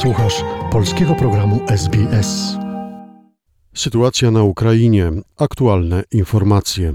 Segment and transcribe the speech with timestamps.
[0.00, 2.56] Słuchasz polskiego programu SBS.
[3.74, 5.12] Sytuacja na Ukrainie.
[5.38, 6.94] Aktualne informacje.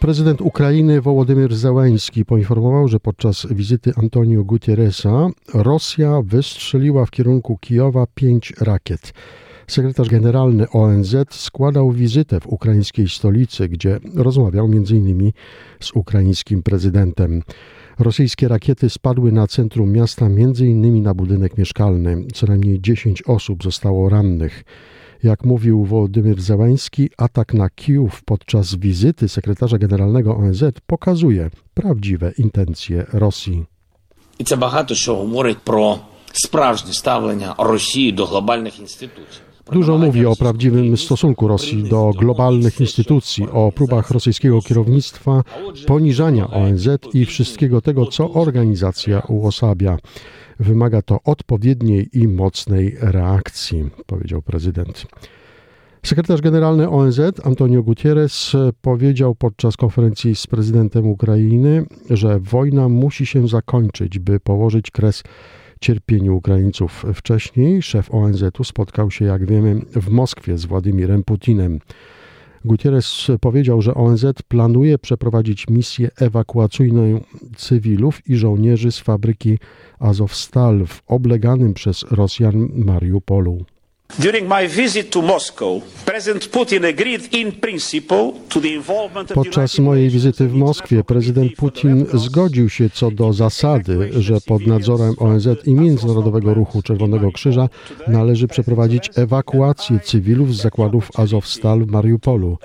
[0.00, 8.06] Prezydent Ukrainy Wołodymyr Załański poinformował, że podczas wizyty Antonio Guterresa Rosja wystrzeliła w kierunku Kijowa
[8.14, 9.12] pięć rakiet.
[9.66, 15.32] Sekretarz generalny ONZ składał wizytę w ukraińskiej stolicy, gdzie rozmawiał m.in.
[15.80, 17.42] z ukraińskim prezydentem.
[17.98, 21.02] Rosyjskie rakiety spadły na centrum miasta, m.in.
[21.02, 22.26] na budynek mieszkalny.
[22.34, 24.64] Co najmniej 10 osób zostało rannych.
[25.22, 33.06] Jak mówił Wołodymyr Zełański, atak na Kijów podczas wizyty sekretarza generalnego ONZ pokazuje prawdziwe intencje
[33.12, 33.64] Rosji.
[34.38, 35.98] I to bardzo, co mówi pro
[36.32, 39.47] sprawdzenie stawienia Rosji do globalnych instytucji.
[39.72, 45.42] Dużo mówi o prawdziwym stosunku Rosji do globalnych instytucji, o próbach rosyjskiego kierownictwa
[45.86, 49.98] poniżania ONZ i wszystkiego tego, co organizacja uosabia.
[50.60, 55.06] Wymaga to odpowiedniej i mocnej reakcji, powiedział prezydent.
[56.02, 63.48] Sekretarz generalny ONZ Antonio Gutierrez powiedział podczas konferencji z prezydentem Ukrainy, że wojna musi się
[63.48, 65.22] zakończyć, by położyć kres
[65.80, 67.04] cierpieniu Ukraińców.
[67.14, 71.78] Wcześniej szef ONZ-u spotkał się, jak wiemy, w Moskwie z Władimirem Putinem.
[72.64, 77.20] Gutierrez powiedział, że ONZ planuje przeprowadzić misję ewakuacyjną
[77.56, 79.58] cywilów i żołnierzy z fabryki
[79.98, 83.64] Azovstal w obleganym przez Rosjan Mariupolu.
[89.34, 95.14] Podczas mojej wizyty w Moskwie prezydent Putin zgodził się co do zasady, że pod nadzorem
[95.18, 97.68] ONZ i Międzynarodowego Ruchu Czerwonego Krzyża
[98.08, 102.58] należy przeprowadzić ewakuację cywilów z zakładów Azovstal w Mariupolu.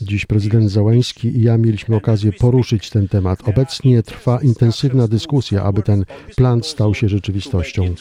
[0.00, 3.48] Dziś prezydent Załański i ja mieliśmy okazję poruszyć ten temat.
[3.48, 6.04] Obecnie trwa intensywna dyskusja, aby ten
[6.36, 7.94] plan stał się rzeczywistością.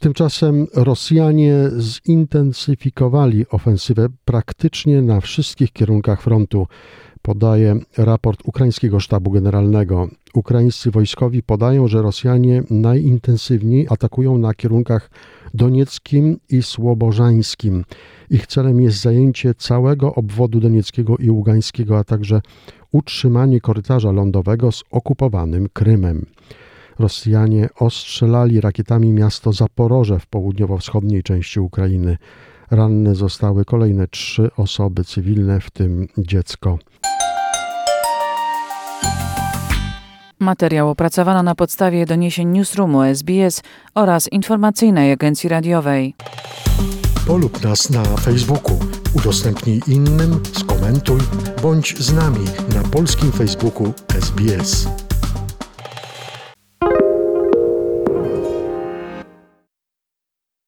[0.00, 6.66] Tymczasem Rosjanie zintensyfikowali ofensywę praktycznie na wszystkich kierunkach frontu,
[7.22, 10.08] podaje raport ukraińskiego sztabu generalnego.
[10.34, 15.10] Ukraińscy wojskowi podają, że Rosjanie najintensywniej atakują na kierunkach
[15.54, 17.84] donieckim i słobożańskim.
[18.30, 22.40] Ich celem jest zajęcie całego obwodu donieckiego i ługańskiego, a także
[22.92, 26.26] utrzymanie korytarza lądowego z okupowanym Krymem.
[27.00, 32.16] Rosjanie ostrzelali rakietami miasto Zaporoże w południowo-wschodniej części Ukrainy.
[32.70, 36.78] Ranne zostały kolejne trzy osoby cywilne, w tym dziecko.
[40.38, 43.62] Materiał opracowano na podstawie doniesień Newsroomu SBS
[43.94, 46.14] oraz informacyjnej agencji radiowej.
[47.26, 48.78] Polub nas na Facebooku,
[49.14, 51.20] udostępnij innym, skomentuj,
[51.62, 52.44] bądź z nami
[52.74, 55.09] na polskim Facebooku SBS.